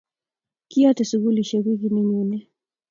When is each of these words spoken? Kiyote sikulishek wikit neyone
Kiyote 0.69 1.03
sikulishek 1.09 1.65
wikit 1.67 1.91
neyone 1.93 2.37